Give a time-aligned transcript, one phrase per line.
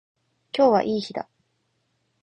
[0.51, 1.29] 今日はいい日だ。